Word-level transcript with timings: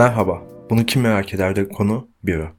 Merhaba, 0.00 0.42
bunu 0.70 0.86
kim 0.86 1.02
merak 1.02 1.34
ederdi 1.34 1.68
konu 1.68 2.08
bira. 2.22 2.52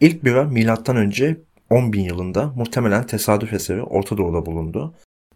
İlk 0.00 0.24
bira 0.24 0.44
milattan 0.44 0.96
önce 0.96 1.40
10.000 1.70 2.00
yılında 2.00 2.46
muhtemelen 2.46 3.06
tesadüf 3.06 3.52
eseri 3.52 3.82
Orta 3.82 4.18
Doğu'da 4.18 4.46
bulundu. 4.46 4.94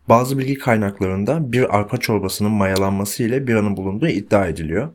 Bazı 0.09 0.39
bilgi 0.39 0.55
kaynaklarında 0.59 1.53
bir 1.53 1.77
arpa 1.77 1.97
çorbasının 1.97 2.51
mayalanması 2.51 3.23
ile 3.23 3.47
biranın 3.47 3.77
bulunduğu 3.77 4.09
iddia 4.09 4.47
ediliyor. 4.47 4.93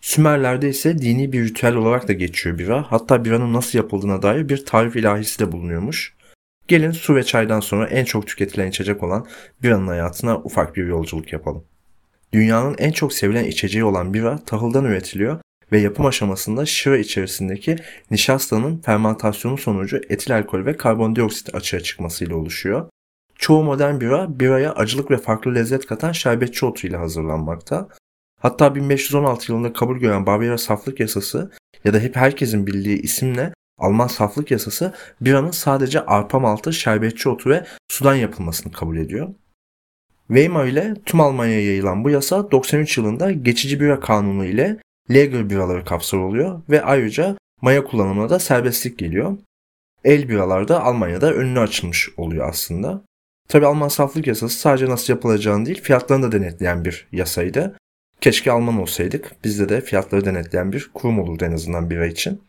Sümerlerde 0.00 0.68
ise 0.68 0.98
dini 0.98 1.32
bir 1.32 1.44
ritüel 1.44 1.74
olarak 1.74 2.08
da 2.08 2.12
geçiyor 2.12 2.58
bira. 2.58 2.82
Hatta 2.88 3.24
biranın 3.24 3.52
nasıl 3.52 3.78
yapıldığına 3.78 4.22
dair 4.22 4.48
bir 4.48 4.64
tarif 4.64 4.96
ilahisi 4.96 5.38
de 5.38 5.52
bulunuyormuş. 5.52 6.14
Gelin 6.68 6.90
su 6.90 7.14
ve 7.14 7.22
çaydan 7.22 7.60
sonra 7.60 7.86
en 7.86 8.04
çok 8.04 8.26
tüketilen 8.26 8.68
içecek 8.68 9.02
olan 9.02 9.26
biranın 9.62 9.86
hayatına 9.86 10.38
ufak 10.38 10.76
bir 10.76 10.86
yolculuk 10.86 11.32
yapalım. 11.32 11.64
Dünyanın 12.34 12.74
en 12.78 12.90
çok 12.90 13.12
sevilen 13.12 13.44
içeceği 13.44 13.84
olan 13.84 14.14
bira 14.14 14.38
tahıldan 14.38 14.84
üretiliyor 14.84 15.40
ve 15.72 15.78
yapım 15.78 16.06
aşamasında 16.06 16.66
şıra 16.66 16.98
içerisindeki 16.98 17.76
nişastanın 18.10 18.78
fermentasyonu 18.78 19.58
sonucu 19.58 20.00
etil 20.08 20.36
alkol 20.36 20.66
ve 20.66 20.76
karbondioksit 20.76 21.54
açığa 21.54 21.80
çıkmasıyla 21.80 22.36
oluşuyor. 22.36 22.88
Çoğu 23.38 23.64
modern 23.64 24.00
bira, 24.00 24.40
biraya 24.40 24.72
acılık 24.72 25.10
ve 25.10 25.16
farklı 25.16 25.54
lezzet 25.54 25.86
katan 25.86 26.12
şerbetçi 26.12 26.66
otu 26.66 26.86
ile 26.86 26.96
hazırlanmakta. 26.96 27.88
Hatta 28.40 28.74
1516 28.74 29.52
yılında 29.52 29.72
kabul 29.72 29.98
gören 29.98 30.26
Bavyera 30.26 30.58
Saflık 30.58 31.00
Yasası 31.00 31.50
ya 31.84 31.94
da 31.94 31.98
hep 31.98 32.16
herkesin 32.16 32.66
bildiği 32.66 33.02
isimle 33.02 33.52
Alman 33.78 34.06
Saflık 34.06 34.50
Yasası 34.50 34.94
biranın 35.20 35.50
sadece 35.50 36.06
arpa 36.06 36.38
maltı, 36.38 36.72
şerbetçi 36.72 37.28
otu 37.28 37.50
ve 37.50 37.66
sudan 37.90 38.14
yapılmasını 38.14 38.72
kabul 38.72 38.96
ediyor. 38.96 39.28
Weimar 40.28 40.66
ile 40.66 40.94
tüm 41.06 41.20
Almanya'ya 41.20 41.66
yayılan 41.66 42.04
bu 42.04 42.10
yasa 42.10 42.50
93 42.50 42.98
yılında 42.98 43.32
geçici 43.32 43.80
bira 43.80 44.00
kanunu 44.00 44.44
ile 44.44 44.76
lager 45.10 45.50
biraları 45.50 45.84
kapsar 45.84 46.18
oluyor 46.18 46.62
ve 46.70 46.82
ayrıca 46.82 47.36
maya 47.60 47.84
kullanımına 47.84 48.30
da 48.30 48.38
serbestlik 48.38 48.98
geliyor. 48.98 49.36
El 50.04 50.28
biralarda 50.28 50.82
Almanya'da 50.82 51.32
önünü 51.32 51.60
açılmış 51.60 52.08
oluyor 52.16 52.48
aslında. 52.48 53.02
Tabi 53.48 53.66
Alman 53.66 53.88
saflık 53.88 54.26
yasası 54.26 54.58
sadece 54.58 54.86
nasıl 54.86 55.12
yapılacağını 55.12 55.66
değil 55.66 55.82
fiyatlarını 55.82 56.26
da 56.26 56.32
denetleyen 56.32 56.84
bir 56.84 57.08
yasaydı. 57.12 57.76
Keşke 58.20 58.52
Alman 58.52 58.80
olsaydık. 58.80 59.44
Bizde 59.44 59.68
de 59.68 59.80
fiyatları 59.80 60.24
denetleyen 60.24 60.72
bir 60.72 60.90
kurum 60.94 61.18
olurdu 61.18 61.44
en 61.44 61.52
azından 61.52 61.90
bira 61.90 62.06
için. 62.06 62.42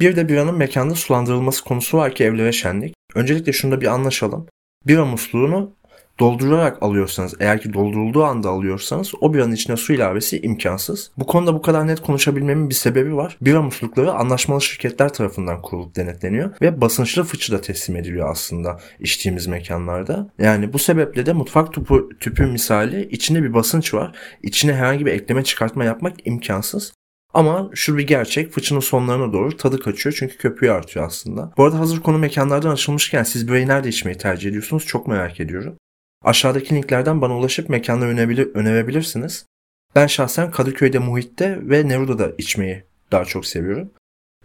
Bir 0.00 0.16
de 0.16 0.28
biranın 0.28 0.54
mekanda 0.54 0.94
sulandırılması 0.94 1.64
konusu 1.64 1.98
var 1.98 2.14
ki 2.14 2.24
evlere 2.24 2.52
şenlik. 2.52 2.94
Öncelikle 3.14 3.52
şunda 3.52 3.80
bir 3.80 3.86
anlaşalım. 3.86 4.46
Bira 4.86 5.04
musluğunu 5.04 5.72
doldurarak 6.20 6.82
alıyorsanız 6.82 7.34
eğer 7.40 7.60
ki 7.60 7.72
doldurulduğu 7.72 8.24
anda 8.24 8.48
alıyorsanız 8.48 9.12
o 9.20 9.34
biranın 9.34 9.52
içine 9.52 9.76
su 9.76 9.92
ilavesi 9.92 10.40
imkansız. 10.40 11.10
Bu 11.18 11.26
konuda 11.26 11.54
bu 11.54 11.62
kadar 11.62 11.86
net 11.86 12.00
konuşabilmemin 12.00 12.68
bir 12.68 12.74
sebebi 12.74 13.16
var. 13.16 13.36
Bira 13.40 13.62
muslukları 13.62 14.12
anlaşmalı 14.12 14.62
şirketler 14.62 15.12
tarafından 15.12 15.62
kurulup 15.62 15.96
denetleniyor 15.96 16.50
ve 16.60 16.80
basınçlı 16.80 17.24
fıçı 17.24 17.52
da 17.52 17.60
teslim 17.60 17.96
ediliyor 17.96 18.30
aslında 18.30 18.80
içtiğimiz 19.00 19.46
mekanlarda. 19.46 20.30
Yani 20.38 20.72
bu 20.72 20.78
sebeple 20.78 21.26
de 21.26 21.32
mutfak 21.32 21.72
tüpü, 21.72 22.08
tüpü 22.20 22.46
misali 22.46 23.08
içinde 23.10 23.42
bir 23.42 23.54
basınç 23.54 23.94
var. 23.94 24.16
İçine 24.42 24.74
herhangi 24.74 25.06
bir 25.06 25.12
ekleme 25.12 25.44
çıkartma 25.44 25.84
yapmak 25.84 26.26
imkansız. 26.26 26.92
Ama 27.34 27.70
şu 27.74 27.98
bir 27.98 28.06
gerçek 28.06 28.52
fıçının 28.52 28.80
sonlarına 28.80 29.32
doğru 29.32 29.56
tadı 29.56 29.80
kaçıyor 29.80 30.14
çünkü 30.18 30.36
köpüğü 30.36 30.70
artıyor 30.70 31.06
aslında. 31.06 31.52
Bu 31.56 31.64
arada 31.64 31.78
hazır 31.78 32.00
konu 32.00 32.18
mekanlardan 32.18 32.70
açılmışken 32.70 33.22
siz 33.22 33.48
birayı 33.48 33.68
nerede 33.68 33.88
içmeyi 33.88 34.18
tercih 34.18 34.48
ediyorsunuz 34.48 34.86
çok 34.86 35.06
merak 35.06 35.40
ediyorum. 35.40 35.76
Aşağıdaki 36.24 36.74
linklerden 36.74 37.20
bana 37.20 37.36
ulaşıp 37.38 37.68
mekanları 37.68 38.10
önebilir, 38.10 38.54
önerebilirsiniz. 38.54 39.46
Ben 39.94 40.06
şahsen 40.06 40.50
Kadıköy'de 40.50 40.98
Muhit'te 40.98 41.58
ve 41.62 41.88
Nevruda'da 41.88 42.32
içmeyi 42.38 42.84
daha 43.12 43.24
çok 43.24 43.46
seviyorum. 43.46 43.90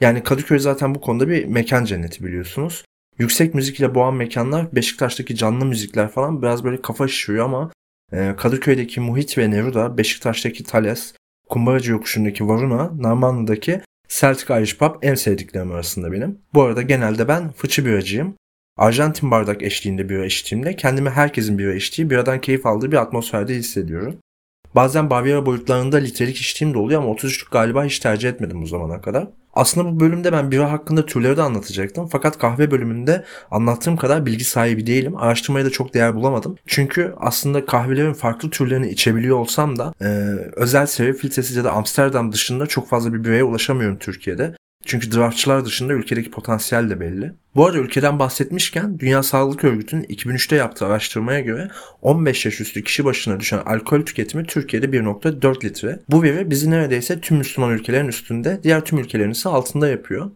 Yani 0.01 0.23
Kadıköy 0.23 0.59
zaten 0.59 0.95
bu 0.95 1.01
konuda 1.01 1.29
bir 1.29 1.45
mekan 1.45 1.85
cenneti 1.85 2.23
biliyorsunuz. 2.23 2.85
Yüksek 3.19 3.55
müzik 3.55 3.79
ile 3.79 3.95
boğan 3.95 4.15
mekanlar, 4.15 4.75
Beşiktaş'taki 4.75 5.35
canlı 5.35 5.65
müzikler 5.65 6.09
falan 6.09 6.41
biraz 6.41 6.63
böyle 6.63 6.81
kafa 6.81 7.07
şişiriyor 7.07 7.45
ama 7.45 7.71
e, 8.13 8.35
Kadıköy'deki 8.37 8.99
Muhit 8.99 9.37
ve 9.37 9.51
Neruda, 9.51 9.97
Beşiktaş'taki 9.97 10.63
Thales, 10.63 11.13
Kumbaracı 11.49 11.91
Yokuşu'ndaki 11.91 12.47
Varuna, 12.47 12.91
Narmanlı'daki 12.97 13.81
Celtic 14.07 14.53
Irish 14.53 14.77
Pub 14.77 14.95
en 15.01 15.15
sevdiklerim 15.15 15.71
arasında 15.71 16.11
benim. 16.11 16.39
Bu 16.53 16.61
arada 16.61 16.81
genelde 16.81 17.27
ben 17.27 17.51
fıçı 17.51 17.85
biracıyım. 17.85 18.35
Arjantin 18.77 19.31
bardak 19.31 19.63
eşliğinde 19.63 20.09
bira 20.09 20.25
içtiğimde 20.25 20.75
kendimi 20.75 21.09
herkesin 21.09 21.57
bira 21.57 21.73
içtiği 21.73 22.09
biradan 22.09 22.41
keyif 22.41 22.65
aldığı 22.65 22.91
bir 22.91 22.97
atmosferde 22.97 23.55
hissediyorum. 23.55 24.15
Bazen 24.75 25.09
Bavyera 25.09 25.45
boyutlarında 25.45 25.97
litrelik 25.97 26.37
içtiğim 26.37 26.73
de 26.73 26.77
oluyor 26.77 27.01
ama 27.01 27.11
33'lük 27.11 27.51
galiba 27.51 27.85
hiç 27.85 27.99
tercih 27.99 28.29
etmedim 28.29 28.61
bu 28.61 28.65
zamana 28.65 29.01
kadar. 29.01 29.27
Aslında 29.53 29.91
bu 29.91 29.99
bölümde 29.99 30.31
ben 30.31 30.51
bira 30.51 30.71
hakkında 30.71 31.05
türleri 31.05 31.37
de 31.37 31.41
anlatacaktım. 31.41 32.07
Fakat 32.07 32.37
kahve 32.37 32.71
bölümünde 32.71 33.23
anlattığım 33.51 33.97
kadar 33.97 34.25
bilgi 34.25 34.43
sahibi 34.45 34.87
değilim. 34.87 35.17
Araştırmaya 35.17 35.65
da 35.65 35.69
çok 35.69 35.93
değer 35.93 36.15
bulamadım. 36.15 36.55
Çünkü 36.67 37.13
aslında 37.17 37.65
kahvelerin 37.65 38.13
farklı 38.13 38.49
türlerini 38.49 38.89
içebiliyor 38.89 39.37
olsam 39.37 39.79
da 39.79 39.93
e, 40.01 40.07
özel 40.55 40.85
seri 40.85 41.13
filtresiz 41.13 41.55
ya 41.55 41.63
da 41.63 41.71
Amsterdam 41.71 42.31
dışında 42.31 42.67
çok 42.67 42.87
fazla 42.87 43.13
bir 43.13 43.23
biraya 43.23 43.43
ulaşamıyorum 43.43 43.97
Türkiye'de. 43.97 44.53
Çünkü 44.87 45.11
draftçılar 45.11 45.65
dışında 45.65 45.93
ülkedeki 45.93 46.31
potansiyel 46.31 46.89
de 46.89 46.99
belli. 46.99 47.33
Bu 47.55 47.65
arada 47.65 47.77
ülkeden 47.77 48.19
bahsetmişken 48.19 48.99
Dünya 48.99 49.23
Sağlık 49.23 49.63
Örgütü'nün 49.63 50.03
2003'te 50.03 50.55
yaptığı 50.55 50.85
araştırmaya 50.85 51.39
göre 51.39 51.67
15 52.01 52.45
yaş 52.45 52.61
üstü 52.61 52.83
kişi 52.83 53.05
başına 53.05 53.39
düşen 53.39 53.57
alkol 53.65 54.01
tüketimi 54.01 54.45
Türkiye'de 54.45 54.85
1.4 54.85 55.65
litre. 55.65 55.99
Bu 56.09 56.23
veri 56.23 56.49
bizi 56.49 56.71
neredeyse 56.71 57.21
tüm 57.21 57.37
Müslüman 57.37 57.71
ülkelerin 57.71 58.07
üstünde, 58.07 58.59
diğer 58.63 58.85
tüm 58.85 58.99
ülkelerin 58.99 59.31
ise 59.31 59.49
altında 59.49 59.87
yapıyor. 59.87 60.31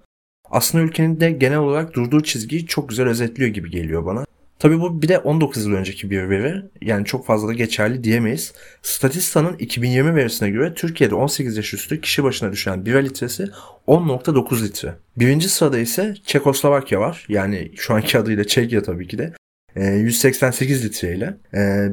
Aslında 0.49 0.83
ülkenin 0.83 1.19
de 1.19 1.31
genel 1.31 1.57
olarak 1.57 1.93
durduğu 1.93 2.23
çizgiyi 2.23 2.65
çok 2.67 2.89
güzel 2.89 3.07
özetliyor 3.07 3.49
gibi 3.49 3.69
geliyor 3.69 4.05
bana. 4.05 4.25
Tabi 4.61 4.79
bu 4.79 5.01
bir 5.01 5.07
de 5.07 5.19
19 5.19 5.65
yıl 5.65 5.73
önceki 5.73 6.09
bir 6.09 6.29
veri. 6.29 6.63
Yani 6.81 7.05
çok 7.05 7.25
fazla 7.25 7.47
da 7.47 7.53
geçerli 7.53 8.03
diyemeyiz. 8.03 8.53
Statistan'ın 8.81 9.57
2020 9.57 10.15
verisine 10.15 10.49
göre 10.49 10.73
Türkiye'de 10.73 11.15
18 11.15 11.57
yaş 11.57 11.73
üstü 11.73 12.01
kişi 12.01 12.23
başına 12.23 12.51
düşen 12.51 12.85
bira 12.85 12.97
litresi 12.97 13.49
10.9 13.87 14.63
litre. 14.63 14.93
Birinci 15.17 15.49
sırada 15.49 15.77
ise 15.79 16.15
Çekoslovakya 16.25 16.99
var. 16.99 17.25
Yani 17.29 17.71
şu 17.75 17.93
anki 17.93 18.17
adıyla 18.17 18.43
Çekya 18.43 18.83
tabii 18.83 19.07
ki 19.07 19.17
de. 19.17 19.33
188 19.75 20.85
litreyle. 20.85 21.37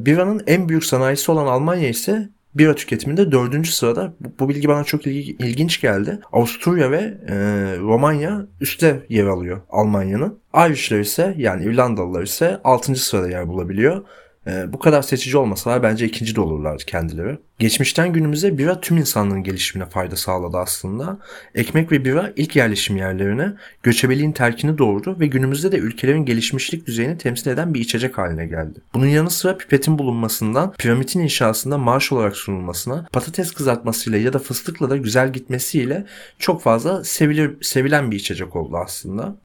Biranın 0.05 0.43
en 0.47 0.69
büyük 0.69 0.85
sanayisi 0.85 1.33
olan 1.33 1.47
Almanya 1.47 1.89
ise 1.89 2.29
bira 2.55 2.75
tüketiminde 2.75 3.33
dördüncü 3.33 3.73
sırada. 3.73 4.15
Bu, 4.21 4.29
bu 4.39 4.49
bilgi 4.49 4.69
bana 4.69 4.85
çok 4.85 5.07
ilgi, 5.07 5.33
ilginç 5.33 5.81
geldi. 5.81 6.21
Avusturya 6.33 6.91
ve 6.91 7.15
e, 7.29 7.35
Romanya 7.79 8.47
üstte 8.61 9.07
yer 9.09 9.27
alıyor 9.27 9.61
Almanya'nın. 9.71 10.39
Irishler 10.55 11.01
ise 11.01 11.35
yani 11.39 11.65
İrlandalılar 11.65 12.23
ise 12.23 12.61
altıncı 12.65 13.05
sırada 13.05 13.31
yer 13.31 13.49
bulabiliyor. 13.49 14.05
E, 14.47 14.73
bu 14.73 14.79
kadar 14.79 15.03
seçici 15.03 15.39
olmasalar 15.39 15.83
bence 15.83 16.07
ikinci 16.07 16.37
de 16.37 16.41
olurlardı 16.41 16.85
kendileri. 16.85 17.39
Geçmişten 17.59 18.13
günümüze 18.13 18.59
bira 18.59 18.81
tüm 18.81 18.97
insanlığın 18.97 19.43
gelişimine 19.43 19.89
fayda 19.89 20.17
sağladı 20.17 20.57
aslında. 20.57 21.19
Ekmek 21.55 21.93
ve 21.93 22.05
bira 22.05 22.33
ilk 22.37 22.57
yerleşim 22.57 22.97
yerlerine 22.97 23.53
göçebeliğin 23.83 24.33
terkini 24.33 24.79
doğurdu 24.79 25.21
ve 25.21 25.27
günümüzde 25.27 25.73
de 25.73 25.77
ülkelerin 25.77 26.25
gelişmişlik 26.25 26.87
düzeyini 26.87 27.19
temsil 27.19 27.51
eden 27.51 27.75
bir 27.75 27.81
içecek 27.81 28.19
haline 28.19 28.47
geldi. 28.47 28.81
Bunun 28.95 29.07
yanı 29.07 29.31
sıra 29.31 29.57
pipetin 29.57 29.99
bulunmasından 29.99 30.73
piramidin 30.73 31.21
inşasında 31.21 31.79
maaş 31.79 32.13
olarak 32.13 32.37
sunulmasına, 32.37 33.09
patates 33.13 33.53
kızartmasıyla 33.53 34.19
ya 34.19 34.33
da 34.33 34.39
fıstıkla 34.39 34.91
da 34.91 34.97
güzel 34.97 35.33
gitmesiyle 35.33 36.07
çok 36.39 36.63
fazla 36.63 37.05
sevilir, 37.05 37.63
sevilen 37.63 38.11
bir 38.11 38.17
içecek 38.17 38.57
oldu 38.57 38.77
aslında. 38.77 39.37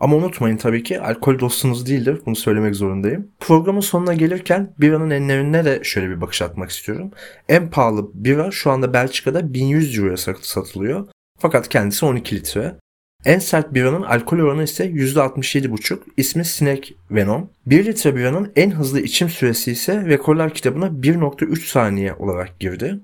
Ama 0.00 0.16
unutmayın 0.16 0.56
tabii 0.56 0.82
ki 0.82 1.00
alkol 1.00 1.38
dostunuz 1.38 1.86
değildir. 1.86 2.20
Bunu 2.26 2.36
söylemek 2.36 2.76
zorundayım. 2.76 3.30
Programın 3.40 3.80
sonuna 3.80 4.14
gelirken 4.14 4.74
biranın 4.78 5.10
enlerine 5.10 5.64
de 5.64 5.80
şöyle 5.82 6.10
bir 6.10 6.20
bakış 6.20 6.42
atmak 6.42 6.70
istiyorum. 6.70 7.10
En 7.48 7.70
pahalı 7.70 8.10
bira 8.14 8.50
şu 8.50 8.70
anda 8.70 8.92
Belçika'da 8.92 9.54
1100 9.54 9.98
euroya 9.98 10.16
satılıyor. 10.42 11.08
Fakat 11.38 11.68
kendisi 11.68 12.06
12 12.06 12.36
litre. 12.36 12.74
En 13.24 13.38
sert 13.38 13.74
biranın 13.74 14.02
alkol 14.02 14.38
oranı 14.38 14.62
ise 14.62 14.86
%67,5. 14.86 15.98
İsmi 16.16 16.44
Sinek 16.44 16.96
Venom. 17.10 17.50
1 17.66 17.84
litre 17.84 18.16
biranın 18.16 18.52
en 18.56 18.70
hızlı 18.70 19.00
içim 19.00 19.28
süresi 19.28 19.72
ise 19.72 20.04
rekorlar 20.06 20.54
kitabına 20.54 20.86
1.3 20.86 21.56
saniye 21.66 22.14
olarak 22.14 22.60
girdi. 22.60 23.00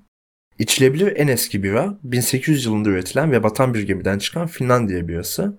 İçilebilir 0.58 1.12
en 1.16 1.28
eski 1.28 1.62
bira 1.62 1.98
1800 2.02 2.64
yılında 2.66 2.88
üretilen 2.88 3.32
ve 3.32 3.42
batan 3.42 3.74
bir 3.74 3.82
gemiden 3.82 4.18
çıkan 4.18 4.46
Finlandiya 4.46 5.08
birası. 5.08 5.58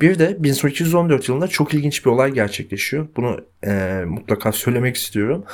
Bir 0.00 0.18
de 0.18 0.36
1814 0.42 1.28
yılında 1.28 1.48
çok 1.48 1.74
ilginç 1.74 2.04
bir 2.04 2.10
olay 2.10 2.32
gerçekleşiyor. 2.32 3.08
Bunu 3.16 3.44
e, 3.66 4.02
mutlaka 4.06 4.52
söylemek 4.52 4.96
istiyorum. 4.96 5.44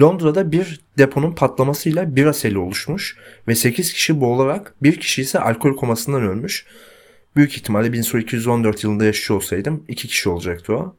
Londra'da 0.00 0.52
bir 0.52 0.80
deponun 0.98 1.32
patlamasıyla 1.32 2.16
bira 2.16 2.32
seli 2.32 2.58
oluşmuş 2.58 3.16
ve 3.48 3.54
8 3.54 3.92
kişi 3.92 4.20
boğularak 4.20 4.74
bir 4.82 5.00
kişi 5.00 5.22
ise 5.22 5.38
alkol 5.38 5.76
komasından 5.76 6.22
ölmüş. 6.22 6.66
Büyük 7.36 7.56
ihtimalle 7.56 7.92
1814 7.92 8.84
yılında 8.84 9.04
yaşıyor 9.04 9.36
olsaydım 9.40 9.84
2 9.88 10.08
kişi 10.08 10.28
olacaktı 10.28 10.74
o. 10.74 10.96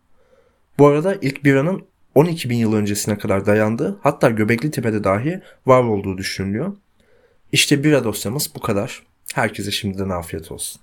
Bu 0.80 0.88
arada 0.88 1.16
ilk 1.22 1.44
biranın 1.44 1.84
12 2.16 2.50
bin 2.50 2.58
yıl 2.58 2.74
öncesine 2.74 3.18
kadar 3.18 3.46
dayandığı 3.46 4.00
hatta 4.04 4.30
Göbekli 4.30 4.72
Tepe'de 4.72 5.04
dahi 5.04 5.42
var 5.66 5.84
olduğu 5.84 6.18
düşünülüyor. 6.18 6.74
İşte 7.52 7.84
bira 7.84 8.04
dosyamız 8.04 8.52
bu 8.56 8.60
kadar. 8.60 9.04
Herkese 9.34 9.72
şimdiden 9.72 10.10
afiyet 10.10 10.52
olsun. 10.52 10.82